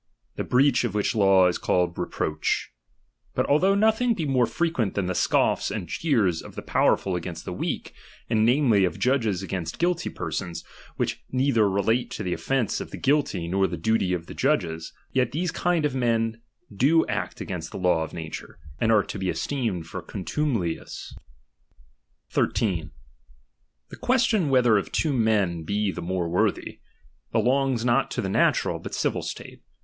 [0.35, 2.71] The breach of which law is called reproach.
[3.35, 7.45] But although nothing be more frequent than the scoffs and jeers of the powerful against
[7.45, 7.93] the weak,
[8.27, 10.63] and namely, of judges against guilty persons,
[10.97, 14.91] which neither relate to the offence of the guilty, nor the duty of the judges;
[15.11, 16.41] yet these kind of men
[16.75, 21.13] do act against the law of nature, and are to be esteemed for contumelious.
[21.19, 21.19] ™.
[22.33, 22.89] 13.
[23.89, 26.79] The question whether of two men be the more worthy,
[27.31, 29.61] belongs not to the natural, but civil state.